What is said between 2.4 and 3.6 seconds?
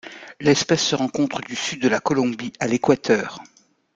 à l'Équateur.